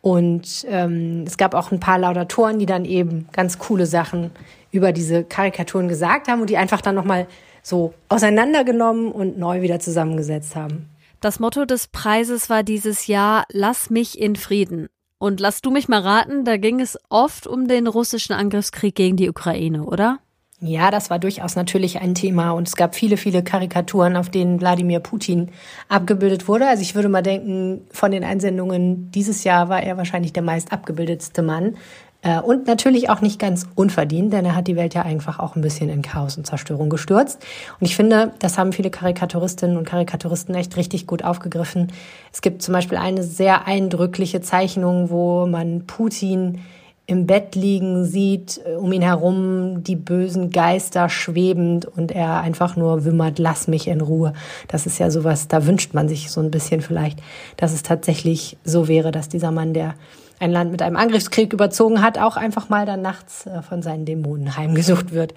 Und 0.00 0.66
ähm, 0.68 1.24
es 1.26 1.36
gab 1.36 1.54
auch 1.54 1.70
ein 1.70 1.78
paar 1.78 1.98
Laudatoren, 1.98 2.58
die 2.58 2.66
dann 2.66 2.84
eben 2.84 3.28
ganz 3.32 3.58
coole 3.58 3.86
Sachen 3.86 4.32
über 4.72 4.90
diese 4.90 5.22
Karikaturen 5.22 5.86
gesagt 5.86 6.26
haben 6.26 6.40
und 6.40 6.50
die 6.50 6.56
einfach 6.56 6.80
dann 6.80 6.96
nochmal 6.96 7.28
so 7.62 7.94
auseinandergenommen 8.08 9.10
und 9.10 9.38
neu 9.38 9.62
wieder 9.62 9.80
zusammengesetzt 9.80 10.56
haben. 10.56 10.88
Das 11.20 11.38
Motto 11.38 11.64
des 11.64 11.86
Preises 11.86 12.50
war 12.50 12.62
dieses 12.64 13.06
Jahr 13.06 13.44
Lass 13.52 13.90
mich 13.90 14.20
in 14.20 14.36
Frieden. 14.36 14.88
Und 15.18 15.38
lass 15.38 15.62
du 15.62 15.70
mich 15.70 15.88
mal 15.88 16.00
raten, 16.00 16.44
da 16.44 16.56
ging 16.56 16.80
es 16.80 16.98
oft 17.08 17.46
um 17.46 17.68
den 17.68 17.86
russischen 17.86 18.32
Angriffskrieg 18.32 18.96
gegen 18.96 19.16
die 19.16 19.30
Ukraine, 19.30 19.84
oder? 19.84 20.18
Ja, 20.64 20.92
das 20.92 21.10
war 21.10 21.18
durchaus 21.18 21.56
natürlich 21.56 22.00
ein 22.00 22.14
Thema 22.14 22.52
und 22.52 22.68
es 22.68 22.76
gab 22.76 22.94
viele, 22.94 23.16
viele 23.16 23.42
Karikaturen, 23.42 24.16
auf 24.16 24.30
denen 24.30 24.60
Wladimir 24.60 25.00
Putin 25.00 25.50
abgebildet 25.88 26.46
wurde. 26.46 26.68
Also 26.68 26.82
ich 26.82 26.94
würde 26.94 27.08
mal 27.08 27.22
denken, 27.22 27.84
von 27.90 28.12
den 28.12 28.22
Einsendungen 28.22 29.10
dieses 29.10 29.42
Jahr 29.42 29.68
war 29.68 29.82
er 29.82 29.96
wahrscheinlich 29.96 30.32
der 30.32 30.44
meist 30.44 30.72
abgebildetste 30.72 31.42
Mann. 31.42 31.76
Äh, 32.22 32.40
und 32.40 32.66
natürlich 32.66 33.10
auch 33.10 33.20
nicht 33.20 33.38
ganz 33.38 33.66
unverdient, 33.74 34.32
denn 34.32 34.44
er 34.44 34.54
hat 34.54 34.68
die 34.68 34.76
Welt 34.76 34.94
ja 34.94 35.02
einfach 35.02 35.38
auch 35.38 35.56
ein 35.56 35.62
bisschen 35.62 35.90
in 35.90 36.02
Chaos 36.02 36.36
und 36.36 36.46
Zerstörung 36.46 36.88
gestürzt. 36.88 37.44
Und 37.80 37.86
ich 37.86 37.96
finde, 37.96 38.32
das 38.38 38.58
haben 38.58 38.72
viele 38.72 38.90
Karikaturistinnen 38.90 39.76
und 39.76 39.84
Karikaturisten 39.84 40.54
echt 40.54 40.76
richtig 40.76 41.06
gut 41.06 41.24
aufgegriffen. 41.24 41.92
Es 42.32 42.40
gibt 42.40 42.62
zum 42.62 42.72
Beispiel 42.72 42.98
eine 42.98 43.22
sehr 43.24 43.66
eindrückliche 43.66 44.40
Zeichnung, 44.40 45.10
wo 45.10 45.46
man 45.46 45.86
Putin 45.86 46.60
im 47.06 47.26
Bett 47.26 47.54
liegen 47.54 48.04
sieht, 48.04 48.60
äh, 48.64 48.74
um 48.74 48.92
ihn 48.92 49.02
herum 49.02 49.82
die 49.82 49.96
bösen 49.96 50.50
Geister 50.50 51.08
schwebend 51.08 51.84
und 51.84 52.12
er 52.12 52.40
einfach 52.40 52.76
nur 52.76 53.04
wimmert, 53.04 53.38
lass 53.38 53.68
mich 53.68 53.88
in 53.88 54.00
Ruhe. 54.00 54.32
Das 54.68 54.86
ist 54.86 54.98
ja 54.98 55.10
sowas, 55.10 55.48
da 55.48 55.66
wünscht 55.66 55.94
man 55.94 56.08
sich 56.08 56.30
so 56.30 56.40
ein 56.40 56.50
bisschen 56.50 56.80
vielleicht, 56.80 57.20
dass 57.56 57.72
es 57.72 57.82
tatsächlich 57.82 58.56
so 58.64 58.88
wäre, 58.88 59.10
dass 59.10 59.28
dieser 59.28 59.50
Mann, 59.50 59.74
der 59.74 59.94
ein 60.38 60.50
Land 60.50 60.72
mit 60.72 60.82
einem 60.82 60.96
Angriffskrieg 60.96 61.52
überzogen 61.52 62.02
hat, 62.02 62.18
auch 62.18 62.36
einfach 62.36 62.68
mal 62.68 62.86
dann 62.86 63.02
nachts 63.02 63.46
äh, 63.46 63.62
von 63.62 63.82
seinen 63.82 64.04
Dämonen 64.04 64.56
heimgesucht 64.56 65.12
wird. 65.12 65.34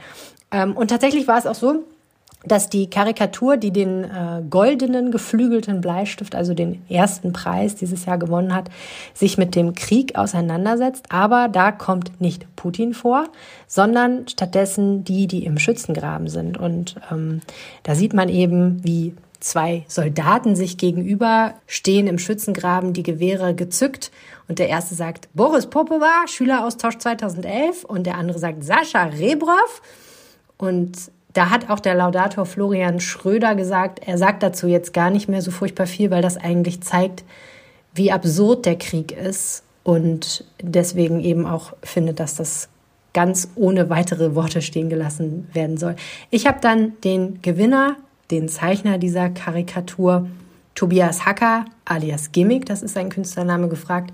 Ähm, 0.52 0.76
und 0.76 0.90
tatsächlich 0.90 1.28
war 1.28 1.38
es 1.38 1.46
auch 1.46 1.56
so, 1.56 1.84
dass 2.48 2.70
die 2.70 2.90
Karikatur, 2.90 3.58
die 3.58 3.72
den 3.72 4.04
äh, 4.04 4.42
goldenen 4.50 5.12
geflügelten 5.12 5.82
Bleistift, 5.82 6.36
also 6.36 6.54
den 6.54 6.84
ersten 6.90 7.34
Preis 7.34 7.76
dieses 7.76 8.06
Jahr 8.06 8.18
gewonnen 8.18 8.54
hat, 8.54 8.70
sich 9.14 9.38
mit 9.38 9.56
dem 9.56 9.74
Krieg 9.74 10.18
auseinandersetzt. 10.18 11.06
Aber 11.10 11.48
da 11.48 11.72
kommt 11.72 12.22
nicht 12.22 12.46
Putin 12.56 12.94
vor, 12.94 13.26
sondern 13.68 14.28
stattdessen 14.28 15.04
die, 15.04 15.28
die 15.28 15.46
im 15.46 15.58
Schützengraben 15.58 16.28
sind. 16.28 16.58
Und 16.58 16.96
ähm, 17.12 17.42
da 17.84 17.96
sieht 17.96 18.14
man 18.14 18.30
eben, 18.30 18.84
wie 18.84 19.14
zwei 19.40 19.86
Soldaten 19.88 20.56
sich 20.56 20.78
gegenüber 20.78 21.54
stehen 21.68 22.08
im 22.08 22.18
Schützengraben, 22.18 22.94
die 22.94 23.04
Gewehre 23.04 23.54
gezückt 23.54 24.12
und 24.48 24.60
der 24.60 24.70
erste 24.70 24.96
sagt 24.96 25.30
Boris 25.34 25.68
Popova, 25.68 26.28
Schüleraustausch 26.28 26.98
2011 26.98 27.84
und 27.84 28.06
der 28.06 28.18
andere 28.18 28.40
sagt 28.40 28.64
Sascha 28.64 29.04
Rebrov 29.04 29.82
und 30.58 31.12
da 31.36 31.50
hat 31.50 31.70
auch 31.70 31.82
der 31.82 31.96
Laudator 31.96 32.46
Florian 32.46 33.02
Schröder 33.02 33.56
gesagt, 33.56 34.00
er 34.06 34.18
sagt 34.18 34.42
dazu 34.42 34.68
jetzt 34.68 34.94
gar 34.94 35.10
nicht 35.10 35.28
mehr 35.28 35.42
so 35.42 35.52
furchtbar 35.52 35.86
viel, 35.86 36.10
weil 36.10 36.22
das 36.22 36.38
eigentlich 36.38 36.82
zeigt, 36.82 37.26
wie 37.94 38.12
absurd 38.12 38.66
der 38.66 38.78
Krieg 38.78 39.12
ist 39.12 39.64
und 39.84 40.46
deswegen 40.62 41.20
eben 41.20 41.46
auch 41.46 41.74
findet, 41.84 42.22
dass 42.22 42.36
das 42.36 42.70
ganz 43.14 43.50
ohne 43.56 43.90
weitere 43.90 44.34
Worte 44.34 44.62
stehen 44.62 44.90
gelassen 44.90 45.50
werden 45.52 45.76
soll. 45.76 45.98
Ich 46.30 46.48
habe 46.48 46.60
dann 46.62 46.94
den 47.04 47.42
Gewinner, 47.42 47.98
den 48.32 48.48
Zeichner 48.48 48.98
dieser 48.98 49.30
Karikatur, 49.30 50.30
Tobias 50.74 51.26
Hacker 51.26 51.66
alias 51.84 52.32
Gimmick, 52.32 52.66
das 52.66 52.82
ist 52.82 52.94
sein 52.94 53.10
Künstlername, 53.10 53.68
gefragt, 53.68 54.14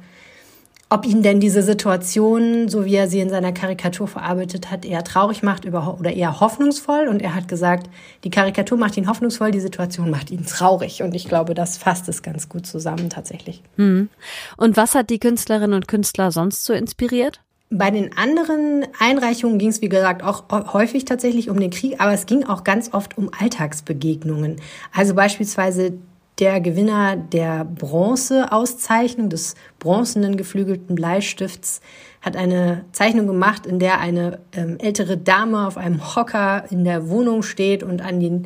ob 0.91 1.05
ihn 1.05 1.23
denn 1.23 1.39
diese 1.39 1.63
Situation, 1.63 2.67
so 2.67 2.83
wie 2.83 2.95
er 2.95 3.07
sie 3.07 3.21
in 3.21 3.29
seiner 3.29 3.53
Karikatur 3.53 4.09
verarbeitet 4.09 4.69
hat, 4.69 4.83
eher 4.83 5.05
traurig 5.05 5.41
macht 5.41 5.65
oder 5.65 6.11
eher 6.11 6.41
hoffnungsvoll. 6.41 7.07
Und 7.07 7.21
er 7.21 7.33
hat 7.33 7.47
gesagt, 7.47 7.89
die 8.25 8.29
Karikatur 8.29 8.77
macht 8.77 8.97
ihn 8.97 9.07
hoffnungsvoll, 9.07 9.51
die 9.51 9.61
Situation 9.61 10.09
macht 10.09 10.31
ihn 10.31 10.45
traurig. 10.45 11.01
Und 11.01 11.15
ich 11.15 11.29
glaube, 11.29 11.53
das 11.53 11.77
fasst 11.77 12.09
es 12.09 12.23
ganz 12.23 12.49
gut 12.49 12.65
zusammen 12.67 13.09
tatsächlich. 13.09 13.63
Hm. 13.77 14.09
Und 14.57 14.75
was 14.75 14.93
hat 14.93 15.09
die 15.09 15.19
Künstlerinnen 15.19 15.75
und 15.75 15.87
Künstler 15.87 16.29
sonst 16.29 16.65
so 16.65 16.73
inspiriert? 16.73 17.39
Bei 17.69 17.89
den 17.89 18.17
anderen 18.17 18.85
Einreichungen 18.99 19.59
ging 19.59 19.69
es, 19.69 19.81
wie 19.81 19.87
gesagt, 19.87 20.23
auch 20.23 20.43
häufig 20.73 21.05
tatsächlich 21.05 21.49
um 21.49 21.57
den 21.57 21.69
Krieg, 21.69 22.01
aber 22.01 22.11
es 22.11 22.25
ging 22.25 22.43
auch 22.43 22.65
ganz 22.65 22.93
oft 22.93 23.17
um 23.17 23.31
Alltagsbegegnungen. 23.39 24.57
Also 24.93 25.15
beispielsweise 25.15 25.93
der 26.41 26.59
Gewinner 26.59 27.15
der 27.15 27.63
Bronze-Auszeichnung 27.63 29.29
des 29.29 29.53
bronzenen 29.77 30.37
geflügelten 30.37 30.95
Bleistifts 30.95 31.81
hat 32.19 32.35
eine 32.35 32.83
Zeichnung 32.91 33.27
gemacht, 33.27 33.67
in 33.67 33.77
der 33.77 33.99
eine 33.99 34.39
ähm, 34.51 34.77
ältere 34.79 35.17
Dame 35.17 35.67
auf 35.67 35.77
einem 35.77 36.15
Hocker 36.15 36.65
in 36.71 36.83
der 36.83 37.09
Wohnung 37.09 37.43
steht 37.43 37.83
und 37.83 38.01
an 38.01 38.19
die 38.19 38.41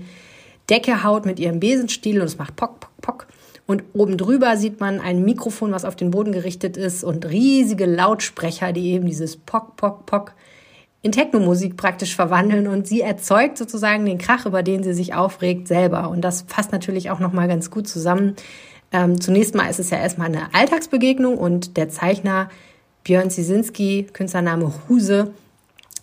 Decke 0.70 1.04
haut 1.04 1.26
mit 1.26 1.40
ihrem 1.40 1.62
Besenstiel 1.62 2.20
und 2.20 2.28
es 2.28 2.38
macht 2.38 2.58
Pock, 2.58 2.82
Pock, 2.82 2.92
Pock. 3.02 3.28
Und 3.66 3.84
oben 3.94 4.18
drüber 4.18 4.58
sieht 4.58 4.80
man 4.82 5.00
ein 5.00 5.24
Mikrofon, 5.24 5.72
was 5.72 5.86
auf 5.86 5.96
den 5.96 6.12
Boden 6.12 6.34
gerichtet 6.34 6.76
ist 6.78 7.04
und 7.04 7.26
riesige 7.26 7.86
Lautsprecher, 7.86 8.74
die 8.74 8.92
eben 8.92 9.08
dieses 9.08 9.38
Pock, 9.38 9.78
Pock, 9.78 10.06
Pock 10.06 10.34
in 11.06 11.12
Technomusik 11.12 11.78
praktisch 11.78 12.16
verwandeln 12.16 12.68
und 12.68 12.88
sie 12.88 13.02
erzeugt 13.02 13.60
sozusagen 13.60 14.08
den 14.08 14.18
Krach, 14.18 14.48
über 14.48 14.64
den 14.64 14.82
sie 14.82 14.96
sich 14.96 15.14
aufregt, 15.14 15.68
selber. 15.68 16.10
Und 16.10 16.22
das 16.22 16.46
fasst 16.48 16.72
natürlich 16.72 17.12
auch 17.12 17.20
nochmal 17.20 17.48
ganz 17.48 17.70
gut 17.70 17.88
zusammen. 17.88 18.36
Ähm, 18.92 19.22
zunächst 19.22 19.54
mal 19.54 19.70
ist 19.70 19.80
es 19.80 19.92
ja 19.92 20.00
erstmal 20.00 20.30
eine 20.30 20.52
Alltagsbegegnung 20.56 21.38
und 21.38 21.78
der 21.78 21.90
Zeichner 21.90 22.50
Björn 23.04 23.30
Ziesinski, 23.30 24.08
Künstlername 24.14 24.74
Huse, 24.90 25.32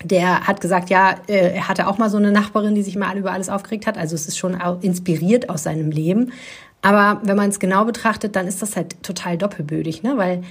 der 0.04 0.47
hat 0.47 0.61
gesagt, 0.61 0.88
ja, 0.88 1.16
äh, 1.26 1.56
er 1.56 1.66
hatte 1.66 1.88
auch 1.88 1.99
mal 1.99 2.09
so 2.09 2.18
eine 2.18 2.30
Nachbarin, 2.30 2.76
die 2.76 2.85
sich 2.85 2.94
mal 2.94 3.18
über 3.18 3.32
alles 3.32 3.49
aufgeregt 3.49 3.88
hat. 3.88 3.99
Also 3.99 4.14
es 4.14 4.28
ist 4.28 4.38
schon 4.38 4.56
inspiriert 4.82 5.50
aus 5.50 5.64
seinem 5.64 5.90
Leben. 5.90 6.30
Aber 6.80 7.21
wenn 7.25 7.37
man 7.37 7.50
es 7.50 7.59
genau 7.59 7.85
betrachtet, 7.85 8.37
dann 8.37 8.47
ist 8.47 8.62
das 8.62 8.76
halt 8.76 9.02
total 9.02 9.37
doppelbödig, 9.37 10.04
ne? 10.04 10.16
weil 10.16 10.42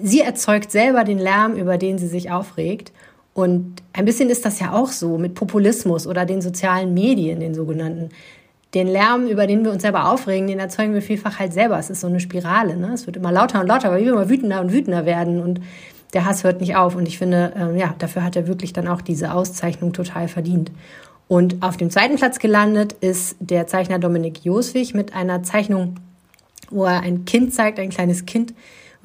sie 0.00 0.20
erzeugt 0.20 0.70
selber 0.70 1.02
den 1.02 1.18
Lärm, 1.18 1.56
über 1.56 1.76
den 1.76 1.98
sie 1.98 2.06
sich 2.06 2.30
aufregt. 2.30 2.92
Und 3.36 3.82
ein 3.92 4.06
bisschen 4.06 4.30
ist 4.30 4.46
das 4.46 4.60
ja 4.60 4.72
auch 4.72 4.88
so 4.88 5.18
mit 5.18 5.34
Populismus 5.34 6.06
oder 6.06 6.24
den 6.24 6.40
sozialen 6.40 6.94
Medien, 6.94 7.38
den 7.38 7.54
sogenannten. 7.54 8.08
Den 8.72 8.86
Lärm, 8.86 9.26
über 9.26 9.46
den 9.46 9.62
wir 9.62 9.72
uns 9.72 9.82
selber 9.82 10.10
aufregen, 10.10 10.46
den 10.46 10.58
erzeugen 10.58 10.94
wir 10.94 11.02
vielfach 11.02 11.38
halt 11.38 11.52
selber. 11.52 11.78
Es 11.78 11.90
ist 11.90 12.00
so 12.00 12.06
eine 12.06 12.18
Spirale. 12.18 12.78
Ne? 12.78 12.92
Es 12.94 13.06
wird 13.06 13.18
immer 13.18 13.30
lauter 13.30 13.60
und 13.60 13.66
lauter, 13.66 13.90
weil 13.90 14.02
wir 14.02 14.12
immer 14.12 14.30
wütender 14.30 14.62
und 14.62 14.72
wütender 14.72 15.04
werden. 15.04 15.42
Und 15.42 15.60
der 16.14 16.24
Hass 16.24 16.44
hört 16.44 16.62
nicht 16.62 16.76
auf. 16.76 16.96
Und 16.96 17.06
ich 17.06 17.18
finde, 17.18 17.52
äh, 17.54 17.78
ja, 17.78 17.94
dafür 17.98 18.24
hat 18.24 18.36
er 18.36 18.46
wirklich 18.46 18.72
dann 18.72 18.88
auch 18.88 19.02
diese 19.02 19.34
Auszeichnung 19.34 19.92
total 19.92 20.28
verdient. 20.28 20.72
Und 21.28 21.62
auf 21.62 21.76
dem 21.76 21.90
zweiten 21.90 22.16
Platz 22.16 22.38
gelandet 22.38 22.94
ist 23.02 23.36
der 23.38 23.66
Zeichner 23.66 23.98
Dominik 23.98 24.46
Joswig 24.46 24.94
mit 24.94 25.14
einer 25.14 25.42
Zeichnung, 25.42 25.96
wo 26.70 26.86
er 26.86 27.00
ein 27.00 27.26
Kind 27.26 27.52
zeigt, 27.52 27.78
ein 27.80 27.90
kleines 27.90 28.24
Kind, 28.24 28.54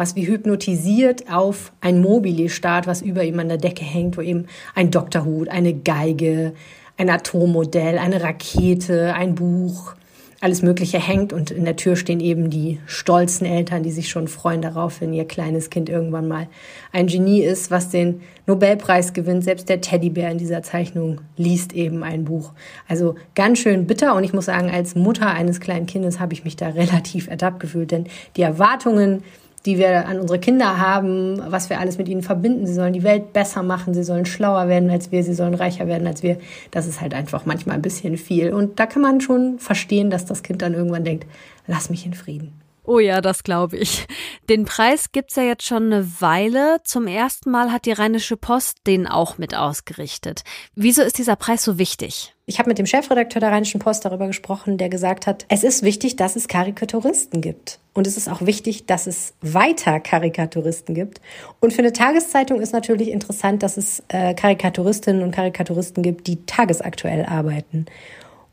was 0.01 0.15
wie 0.15 0.25
hypnotisiert 0.25 1.31
auf 1.31 1.71
ein 1.79 2.01
Mobile 2.01 2.49
starrt, 2.49 2.87
was 2.87 3.03
über 3.03 3.23
ihm 3.23 3.37
an 3.37 3.49
der 3.49 3.59
Decke 3.59 3.85
hängt, 3.85 4.17
wo 4.17 4.21
eben 4.21 4.47
ein 4.73 4.89
Doktorhut, 4.89 5.47
eine 5.47 5.75
Geige, 5.75 6.53
ein 6.97 7.11
Atommodell, 7.11 7.99
eine 7.99 8.23
Rakete, 8.23 9.13
ein 9.13 9.35
Buch, 9.35 9.93
alles 10.39 10.63
Mögliche 10.63 10.99
hängt 10.99 11.33
und 11.33 11.51
in 11.51 11.65
der 11.65 11.75
Tür 11.75 11.95
stehen 11.95 12.19
eben 12.19 12.49
die 12.49 12.79
stolzen 12.87 13.45
Eltern, 13.45 13.83
die 13.83 13.91
sich 13.91 14.09
schon 14.09 14.27
freuen 14.27 14.63
darauf, 14.63 14.99
wenn 14.99 15.13
ihr 15.13 15.25
kleines 15.25 15.69
Kind 15.69 15.87
irgendwann 15.87 16.27
mal 16.27 16.47
ein 16.91 17.05
Genie 17.05 17.43
ist, 17.43 17.69
was 17.69 17.89
den 17.89 18.21
Nobelpreis 18.47 19.13
gewinnt. 19.13 19.43
Selbst 19.43 19.69
der 19.69 19.81
Teddybär 19.81 20.31
in 20.31 20.39
dieser 20.39 20.63
Zeichnung 20.63 21.21
liest 21.37 21.73
eben 21.73 22.01
ein 22.01 22.25
Buch. 22.25 22.53
Also 22.87 23.13
ganz 23.35 23.59
schön 23.59 23.85
bitter 23.85 24.15
und 24.15 24.23
ich 24.23 24.33
muss 24.33 24.45
sagen, 24.45 24.71
als 24.71 24.95
Mutter 24.95 25.27
eines 25.27 25.59
kleinen 25.59 25.85
Kindes 25.85 26.19
habe 26.19 26.33
ich 26.33 26.43
mich 26.43 26.55
da 26.55 26.69
relativ 26.69 27.27
ertappt 27.27 27.59
gefühlt, 27.59 27.91
denn 27.91 28.07
die 28.35 28.41
Erwartungen, 28.41 29.21
die 29.65 29.77
wir 29.77 30.07
an 30.07 30.19
unsere 30.19 30.39
Kinder 30.39 30.79
haben, 30.79 31.41
was 31.51 31.69
wir 31.69 31.79
alles 31.79 31.97
mit 31.97 32.09
ihnen 32.09 32.23
verbinden. 32.23 32.65
Sie 32.65 32.73
sollen 32.73 32.93
die 32.93 33.03
Welt 33.03 33.33
besser 33.33 33.61
machen, 33.61 33.93
sie 33.93 34.03
sollen 34.03 34.25
schlauer 34.25 34.67
werden 34.67 34.89
als 34.89 35.11
wir, 35.11 35.23
sie 35.23 35.33
sollen 35.33 35.53
reicher 35.53 35.87
werden 35.87 36.07
als 36.07 36.23
wir. 36.23 36.37
Das 36.71 36.87
ist 36.87 37.01
halt 37.01 37.13
einfach 37.13 37.45
manchmal 37.45 37.75
ein 37.75 37.81
bisschen 37.81 38.17
viel. 38.17 38.53
Und 38.53 38.79
da 38.79 38.85
kann 38.85 39.01
man 39.01 39.21
schon 39.21 39.59
verstehen, 39.59 40.09
dass 40.09 40.25
das 40.25 40.43
Kind 40.43 40.61
dann 40.61 40.73
irgendwann 40.73 41.03
denkt, 41.03 41.27
lass 41.67 41.89
mich 41.89 42.05
in 42.05 42.13
Frieden. 42.13 42.60
Oh 42.83 42.99
ja, 42.99 43.21
das 43.21 43.43
glaube 43.43 43.77
ich. 43.77 44.07
Den 44.49 44.65
Preis 44.65 45.11
gibt's 45.11 45.35
ja 45.35 45.43
jetzt 45.43 45.65
schon 45.65 45.93
eine 45.93 46.21
Weile. 46.21 46.79
Zum 46.83 47.05
ersten 47.05 47.51
Mal 47.51 47.71
hat 47.71 47.85
die 47.85 47.91
Rheinische 47.91 48.37
Post 48.37 48.79
den 48.87 49.07
auch 49.07 49.37
mit 49.37 49.55
ausgerichtet. 49.55 50.43
Wieso 50.75 51.03
ist 51.03 51.19
dieser 51.19 51.35
Preis 51.35 51.63
so 51.63 51.77
wichtig? 51.77 52.33
Ich 52.47 52.57
habe 52.57 52.69
mit 52.69 52.79
dem 52.79 52.87
Chefredakteur 52.87 53.39
der 53.39 53.51
Rheinischen 53.51 53.79
Post 53.79 54.03
darüber 54.03 54.27
gesprochen, 54.27 54.77
der 54.77 54.89
gesagt 54.89 55.27
hat, 55.27 55.45
es 55.47 55.63
ist 55.63 55.83
wichtig, 55.83 56.15
dass 56.15 56.35
es 56.35 56.47
Karikaturisten 56.47 57.39
gibt. 57.39 57.79
Und 57.93 58.07
es 58.07 58.17
ist 58.17 58.27
auch 58.27 58.41
wichtig, 58.41 58.87
dass 58.87 59.05
es 59.05 59.35
weiter 59.41 59.99
Karikaturisten 59.99 60.95
gibt. 60.95 61.21
Und 61.59 61.73
für 61.73 61.79
eine 61.79 61.93
Tageszeitung 61.93 62.59
ist 62.61 62.73
natürlich 62.73 63.09
interessant, 63.09 63.61
dass 63.63 63.77
es 63.77 64.03
äh, 64.07 64.33
Karikaturistinnen 64.33 65.21
und 65.21 65.31
Karikaturisten 65.31 66.01
gibt, 66.01 66.25
die 66.27 66.45
tagesaktuell 66.45 67.25
arbeiten. 67.25 67.85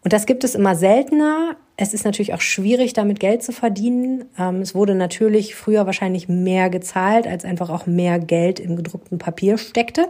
Und 0.04 0.12
das 0.12 0.26
gibt 0.26 0.44
es 0.44 0.54
immer 0.54 0.76
seltener. 0.76 1.56
Es 1.80 1.94
ist 1.94 2.04
natürlich 2.04 2.34
auch 2.34 2.40
schwierig, 2.40 2.92
damit 2.92 3.20
Geld 3.20 3.44
zu 3.44 3.52
verdienen. 3.52 4.24
Ähm, 4.36 4.62
es 4.62 4.74
wurde 4.74 4.96
natürlich 4.96 5.54
früher 5.54 5.86
wahrscheinlich 5.86 6.28
mehr 6.28 6.70
gezahlt, 6.70 7.28
als 7.28 7.44
einfach 7.44 7.70
auch 7.70 7.86
mehr 7.86 8.18
Geld 8.18 8.58
im 8.58 8.74
gedruckten 8.74 9.18
Papier 9.18 9.58
steckte. 9.58 10.08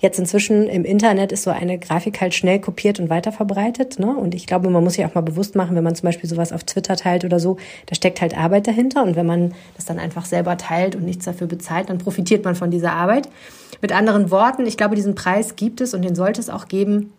Jetzt 0.00 0.18
inzwischen 0.18 0.68
im 0.68 0.84
Internet 0.84 1.32
ist 1.32 1.44
so 1.44 1.50
eine 1.50 1.78
Grafik 1.78 2.20
halt 2.20 2.34
schnell 2.34 2.60
kopiert 2.60 3.00
und 3.00 3.08
weiterverbreitet. 3.08 3.98
Ne? 3.98 4.14
Und 4.14 4.34
ich 4.34 4.46
glaube, 4.46 4.68
man 4.68 4.84
muss 4.84 4.94
sich 4.94 5.06
auch 5.06 5.14
mal 5.14 5.22
bewusst 5.22 5.56
machen, 5.56 5.74
wenn 5.74 5.82
man 5.82 5.94
zum 5.94 6.06
Beispiel 6.06 6.28
sowas 6.28 6.52
auf 6.52 6.64
Twitter 6.64 6.94
teilt 6.94 7.24
oder 7.24 7.40
so, 7.40 7.56
da 7.86 7.94
steckt 7.94 8.20
halt 8.20 8.36
Arbeit 8.36 8.66
dahinter. 8.66 9.02
Und 9.02 9.16
wenn 9.16 9.26
man 9.26 9.54
das 9.76 9.86
dann 9.86 9.98
einfach 9.98 10.26
selber 10.26 10.58
teilt 10.58 10.94
und 10.94 11.06
nichts 11.06 11.24
dafür 11.24 11.46
bezahlt, 11.46 11.88
dann 11.88 11.96
profitiert 11.96 12.44
man 12.44 12.54
von 12.54 12.70
dieser 12.70 12.92
Arbeit. 12.92 13.30
Mit 13.80 13.92
anderen 13.92 14.30
Worten, 14.30 14.66
ich 14.66 14.76
glaube, 14.76 14.94
diesen 14.94 15.14
Preis 15.14 15.56
gibt 15.56 15.80
es 15.80 15.94
und 15.94 16.02
den 16.02 16.14
sollte 16.14 16.38
es 16.38 16.50
auch 16.50 16.68
geben, 16.68 17.14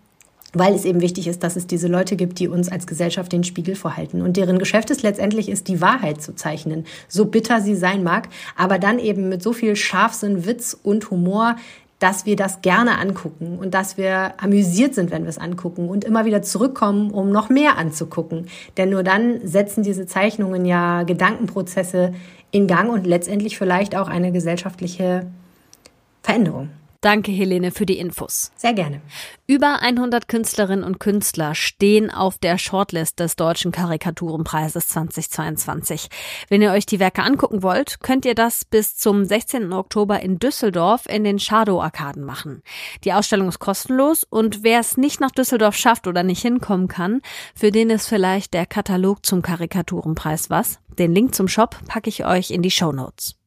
weil 0.53 0.73
es 0.73 0.85
eben 0.85 1.01
wichtig 1.01 1.27
ist, 1.27 1.43
dass 1.43 1.55
es 1.55 1.67
diese 1.67 1.87
Leute 1.87 2.15
gibt, 2.15 2.39
die 2.39 2.47
uns 2.47 2.69
als 2.69 2.87
Gesellschaft 2.87 3.31
den 3.31 3.43
Spiegel 3.43 3.75
vorhalten 3.75 4.21
und 4.21 4.37
deren 4.37 4.59
Geschäft 4.59 4.89
es 4.89 5.03
letztendlich 5.03 5.49
ist, 5.49 5.67
die 5.67 5.81
Wahrheit 5.81 6.21
zu 6.21 6.33
zeichnen, 6.35 6.85
so 7.07 7.25
bitter 7.25 7.61
sie 7.61 7.75
sein 7.75 8.03
mag, 8.03 8.29
aber 8.55 8.79
dann 8.79 8.99
eben 8.99 9.29
mit 9.29 9.43
so 9.43 9.53
viel 9.53 9.75
Scharfsinn, 9.75 10.45
Witz 10.45 10.77
und 10.81 11.11
Humor, 11.11 11.55
dass 11.99 12.25
wir 12.25 12.37
das 12.37 12.61
gerne 12.61 12.97
angucken 12.97 13.57
und 13.59 13.73
dass 13.73 13.97
wir 13.97 14.33
amüsiert 14.41 14.95
sind, 14.95 15.11
wenn 15.11 15.23
wir 15.23 15.29
es 15.29 15.37
angucken 15.37 15.89
und 15.89 16.05
immer 16.05 16.25
wieder 16.25 16.41
zurückkommen, 16.41 17.11
um 17.11 17.29
noch 17.29 17.49
mehr 17.49 17.77
anzugucken. 17.77 18.47
Denn 18.77 18.89
nur 18.89 19.03
dann 19.03 19.45
setzen 19.45 19.83
diese 19.83 20.07
Zeichnungen 20.07 20.65
ja 20.65 21.03
Gedankenprozesse 21.03 22.13
in 22.51 22.67
Gang 22.67 22.89
und 22.89 23.05
letztendlich 23.05 23.57
vielleicht 23.57 23.95
auch 23.95 24.07
eine 24.07 24.31
gesellschaftliche 24.31 25.27
Veränderung. 26.23 26.69
Danke, 27.01 27.31
Helene, 27.31 27.71
für 27.71 27.85
die 27.85 27.97
Infos. 27.97 28.51
Sehr 28.57 28.73
gerne. 28.73 29.01
Über 29.47 29.81
100 29.81 30.27
Künstlerinnen 30.27 30.83
und 30.83 30.99
Künstler 30.99 31.55
stehen 31.55 32.11
auf 32.11 32.37
der 32.37 32.57
Shortlist 32.57 33.21
des 33.21 33.37
Deutschen 33.37 33.71
Karikaturenpreises 33.71 34.87
2022. 34.87 36.09
Wenn 36.49 36.61
ihr 36.61 36.73
euch 36.73 36.85
die 36.85 36.99
Werke 36.99 37.23
angucken 37.23 37.63
wollt, 37.63 38.01
könnt 38.01 38.25
ihr 38.25 38.35
das 38.35 38.65
bis 38.65 38.97
zum 38.97 39.23
16. 39.23 39.71
Oktober 39.71 40.19
in 40.19 40.39
Düsseldorf 40.39 41.05
in 41.07 41.23
den 41.23 41.39
Shadow-Arkaden 41.39 42.25
machen. 42.25 42.63
Die 43.05 43.13
Ausstellung 43.13 43.47
ist 43.47 43.59
kostenlos 43.59 44.25
und 44.25 44.63
wer 44.63 44.81
es 44.81 44.97
nicht 44.97 45.21
nach 45.21 45.31
Düsseldorf 45.31 45.77
schafft 45.77 46.05
oder 46.05 46.23
nicht 46.23 46.41
hinkommen 46.41 46.89
kann, 46.89 47.21
für 47.55 47.71
den 47.71 47.91
ist 47.91 48.09
vielleicht 48.09 48.53
der 48.53 48.65
Katalog 48.65 49.25
zum 49.25 49.41
Karikaturenpreis 49.41 50.49
was. 50.49 50.79
Den 50.97 51.15
Link 51.15 51.33
zum 51.33 51.47
Shop 51.47 51.77
packe 51.87 52.09
ich 52.09 52.25
euch 52.25 52.51
in 52.51 52.61
die 52.61 52.71
Show 52.71 52.91
Notes. 52.91 53.38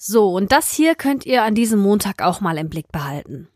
So, 0.00 0.32
und 0.32 0.52
das 0.52 0.72
hier 0.72 0.94
könnt 0.94 1.26
ihr 1.26 1.42
an 1.42 1.56
diesem 1.56 1.80
Montag 1.80 2.22
auch 2.22 2.40
mal 2.40 2.56
im 2.56 2.68
Blick 2.68 2.92
behalten. 2.92 3.48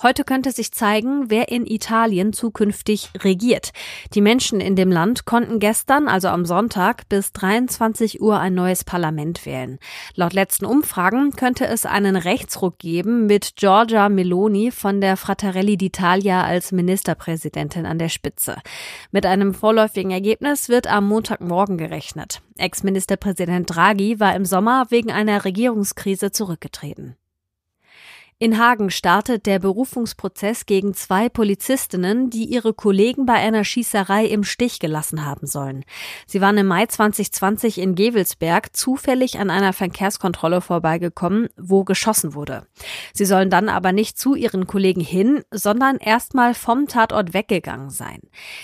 Heute 0.00 0.22
könnte 0.22 0.52
sich 0.52 0.70
zeigen, 0.70 1.28
wer 1.28 1.48
in 1.48 1.66
Italien 1.66 2.32
zukünftig 2.32 3.10
regiert. 3.18 3.72
Die 4.14 4.20
Menschen 4.20 4.60
in 4.60 4.76
dem 4.76 4.92
Land 4.92 5.24
konnten 5.24 5.58
gestern, 5.58 6.06
also 6.06 6.28
am 6.28 6.44
Sonntag, 6.44 7.08
bis 7.08 7.32
23 7.32 8.20
Uhr 8.20 8.38
ein 8.38 8.54
neues 8.54 8.84
Parlament 8.84 9.44
wählen. 9.44 9.80
Laut 10.14 10.34
letzten 10.34 10.66
Umfragen 10.66 11.32
könnte 11.32 11.66
es 11.66 11.84
einen 11.84 12.14
Rechtsruck 12.14 12.78
geben 12.78 13.26
mit 13.26 13.56
Giorgia 13.56 14.08
Meloni 14.08 14.70
von 14.70 15.00
der 15.00 15.16
Frattarelli 15.16 15.74
d'Italia 15.74 16.44
als 16.44 16.70
Ministerpräsidentin 16.70 17.84
an 17.84 17.98
der 17.98 18.08
Spitze. 18.08 18.58
Mit 19.10 19.26
einem 19.26 19.52
vorläufigen 19.52 20.12
Ergebnis 20.12 20.68
wird 20.68 20.86
am 20.86 21.08
Montagmorgen 21.08 21.76
gerechnet. 21.76 22.40
Ex-Ministerpräsident 22.56 23.74
Draghi 23.74 24.20
war 24.20 24.36
im 24.36 24.44
Sommer 24.44 24.86
wegen 24.90 25.10
einer 25.10 25.44
Regierungskrise 25.44 26.30
zurückgetreten. 26.30 27.16
In 28.40 28.56
Hagen 28.56 28.88
startet 28.90 29.46
der 29.46 29.58
Berufungsprozess 29.58 30.64
gegen 30.64 30.94
zwei 30.94 31.28
Polizistinnen, 31.28 32.30
die 32.30 32.44
ihre 32.44 32.72
Kollegen 32.72 33.26
bei 33.26 33.32
einer 33.32 33.64
Schießerei 33.64 34.26
im 34.26 34.44
Stich 34.44 34.78
gelassen 34.78 35.24
haben 35.24 35.48
sollen. 35.48 35.84
Sie 36.24 36.40
waren 36.40 36.56
im 36.56 36.68
Mai 36.68 36.86
2020 36.86 37.78
in 37.78 37.96
Gewelsberg 37.96 38.76
zufällig 38.76 39.40
an 39.40 39.50
einer 39.50 39.72
Verkehrskontrolle 39.72 40.60
vorbeigekommen, 40.60 41.48
wo 41.56 41.82
geschossen 41.82 42.32
wurde. 42.32 42.68
Sie 43.12 43.24
sollen 43.24 43.50
dann 43.50 43.68
aber 43.68 43.90
nicht 43.90 44.16
zu 44.16 44.36
ihren 44.36 44.68
Kollegen 44.68 45.00
hin, 45.00 45.42
sondern 45.50 45.96
erstmal 45.96 46.54
vom 46.54 46.86
Tatort 46.86 47.34
weggegangen 47.34 47.90
sein. 47.90 48.20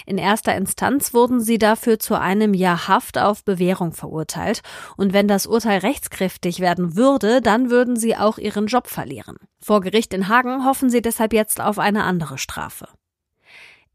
In 0.07 0.19
erster 0.19 0.55
Instanz 0.55 1.15
wurden 1.15 1.41
sie 1.41 1.59
dafür 1.59 1.99
zu 1.99 2.17
einem 2.17 2.55
Jahr 2.55 2.87
Haft 2.87 3.19
auf 3.19 3.45
Bewährung 3.45 3.91
verurteilt. 3.91 4.63
Und 4.97 5.13
wenn 5.13 5.27
das 5.27 5.49
Urteil 5.49 5.81
rechtskräftig 5.81 6.61
werden 6.61 6.95
würde, 6.95 7.41
dann 7.41 7.71
würden 7.71 7.97
sie 7.97 8.15
auch 8.15 8.39
ihren 8.39 8.67
Job 8.67 8.87
verlieren. 8.87 9.35
Vor 9.65 9.81
Gericht 9.81 10.13
in 10.13 10.29
Hagen 10.29 10.67
hoffen 10.67 10.91
sie 10.91 11.01
deshalb 11.01 11.33
jetzt 11.33 11.59
auf 11.59 11.79
eine 11.79 12.05
andere 12.05 12.37
Strafe. 12.37 12.87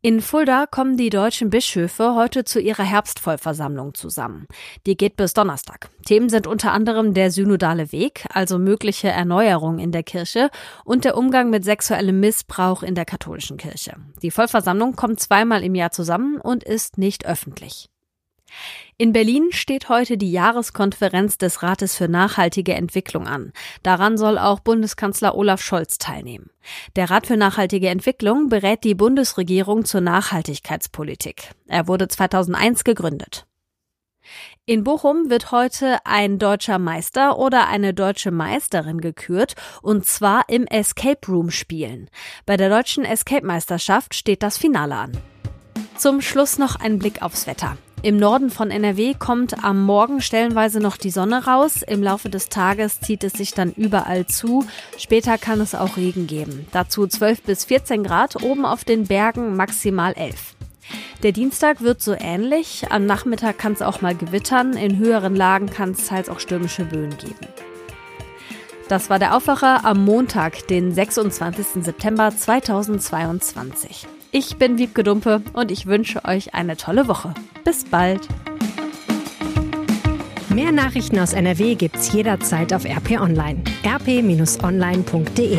In 0.01 0.19
Fulda 0.19 0.65
kommen 0.65 0.97
die 0.97 1.11
deutschen 1.11 1.51
Bischöfe 1.51 2.15
heute 2.15 2.43
zu 2.43 2.59
ihrer 2.59 2.81
Herbstvollversammlung 2.81 3.93
zusammen. 3.93 4.47
Die 4.87 4.97
geht 4.97 5.15
bis 5.15 5.33
Donnerstag. 5.33 5.91
Themen 6.07 6.29
sind 6.29 6.47
unter 6.47 6.71
anderem 6.71 7.13
der 7.13 7.29
synodale 7.29 7.91
Weg, 7.91 8.25
also 8.33 8.57
mögliche 8.57 9.09
Erneuerung 9.09 9.77
in 9.77 9.91
der 9.91 10.01
Kirche 10.01 10.49
und 10.85 11.05
der 11.05 11.15
Umgang 11.15 11.51
mit 11.51 11.63
sexuellem 11.63 12.19
Missbrauch 12.19 12.81
in 12.81 12.95
der 12.95 13.05
katholischen 13.05 13.57
Kirche. 13.57 13.95
Die 14.23 14.31
Vollversammlung 14.31 14.95
kommt 14.95 15.19
zweimal 15.19 15.63
im 15.63 15.75
Jahr 15.75 15.91
zusammen 15.91 16.41
und 16.41 16.63
ist 16.63 16.97
nicht 16.97 17.27
öffentlich. 17.27 17.91
In 18.97 19.13
Berlin 19.13 19.49
steht 19.51 19.89
heute 19.89 20.17
die 20.17 20.31
Jahreskonferenz 20.31 21.37
des 21.37 21.63
Rates 21.63 21.95
für 21.95 22.07
nachhaltige 22.07 22.73
Entwicklung 22.73 23.27
an. 23.27 23.53
Daran 23.81 24.17
soll 24.17 24.37
auch 24.37 24.59
Bundeskanzler 24.59 25.35
Olaf 25.35 25.61
Scholz 25.61 25.97
teilnehmen. 25.97 26.49
Der 26.95 27.09
Rat 27.09 27.27
für 27.27 27.37
nachhaltige 27.37 27.89
Entwicklung 27.89 28.49
berät 28.49 28.83
die 28.83 28.95
Bundesregierung 28.95 29.85
zur 29.85 30.01
Nachhaltigkeitspolitik. 30.01 31.51
Er 31.67 31.87
wurde 31.87 32.07
2001 32.07 32.83
gegründet. 32.83 33.45
In 34.65 34.83
Bochum 34.83 35.29
wird 35.29 35.51
heute 35.51 35.97
ein 36.05 36.37
deutscher 36.37 36.77
Meister 36.77 37.39
oder 37.39 37.67
eine 37.67 37.93
deutsche 37.93 38.29
Meisterin 38.29 39.01
gekürt, 39.01 39.55
und 39.81 40.05
zwar 40.05 40.43
im 40.47 40.67
Escape 40.67 41.25
Room 41.27 41.49
Spielen. 41.49 42.09
Bei 42.45 42.55
der 42.55 42.69
deutschen 42.69 43.05
Escape 43.05 43.45
Meisterschaft 43.45 44.13
steht 44.13 44.43
das 44.43 44.57
Finale 44.57 44.95
an. 44.95 45.17
Zum 45.97 46.21
Schluss 46.21 46.59
noch 46.59 46.75
ein 46.75 46.99
Blick 46.99 47.21
aufs 47.21 47.47
Wetter. 47.47 47.77
Im 48.01 48.15
Norden 48.15 48.49
von 48.49 48.71
NRW 48.71 49.13
kommt 49.13 49.61
am 49.61 49.83
Morgen 49.83 50.21
stellenweise 50.21 50.79
noch 50.79 50.95
die 50.95 51.09
Sonne 51.09 51.45
raus. 51.45 51.81
Im 51.81 52.01
Laufe 52.01 52.29
des 52.29 52.47
Tages 52.47 53.01
zieht 53.01 53.25
es 53.25 53.33
sich 53.33 53.53
dann 53.53 53.73
überall 53.73 54.25
zu. 54.25 54.65
Später 54.97 55.37
kann 55.37 55.59
es 55.59 55.75
auch 55.75 55.97
Regen 55.97 56.25
geben. 56.25 56.65
Dazu 56.71 57.07
12 57.07 57.41
bis 57.41 57.65
14 57.65 58.05
Grad, 58.05 58.41
oben 58.41 58.65
auf 58.65 58.85
den 58.85 59.07
Bergen 59.07 59.57
maximal 59.57 60.13
11. 60.13 60.55
Der 61.23 61.33
Dienstag 61.33 61.81
wird 61.81 62.01
so 62.01 62.15
ähnlich. 62.17 62.85
Am 62.89 63.05
Nachmittag 63.05 63.57
kann 63.57 63.73
es 63.73 63.81
auch 63.81 63.99
mal 63.99 64.15
gewittern. 64.15 64.77
In 64.77 64.97
höheren 64.97 65.35
Lagen 65.35 65.69
kann 65.69 65.91
es 65.91 66.07
teils 66.07 66.29
auch 66.29 66.39
stürmische 66.39 66.85
Böen 66.85 67.17
geben. 67.17 67.47
Das 68.87 69.09
war 69.09 69.19
der 69.19 69.35
Aufwacher 69.35 69.83
am 69.83 70.05
Montag, 70.05 70.67
den 70.67 70.93
26. 70.93 71.83
September 71.83 72.33
2022. 72.35 74.07
Ich 74.31 74.57
bin 74.57 74.77
Wiebke 74.77 75.03
Dumpe 75.03 75.41
und 75.53 75.71
ich 75.71 75.87
wünsche 75.87 76.23
euch 76.23 76.53
eine 76.53 76.77
tolle 76.77 77.07
Woche. 77.07 77.33
Bis 77.63 77.83
bald. 77.83 78.27
Mehr 80.49 80.71
Nachrichten 80.71 81.17
aus 81.17 81.33
NRW 81.33 81.73
gibt's 81.73 82.13
jederzeit 82.13 82.71
auf 82.73 82.85
RP 82.85 83.19
Online. 83.19 83.63
rp-online.de 83.83 85.57